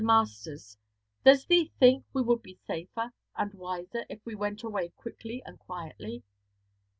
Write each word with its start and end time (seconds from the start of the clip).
Masters, 0.03 0.77
does 1.23 1.45
thee 1.45 1.71
think 1.77 2.05
we 2.11 2.23
would 2.23 2.41
be 2.41 2.55
safer, 2.55 3.13
and 3.35 3.53
wiser, 3.53 4.03
if 4.09 4.25
we 4.25 4.33
went 4.33 4.63
away 4.63 4.89
quickly 4.89 5.43
and 5.45 5.59
quietly?' 5.59 6.23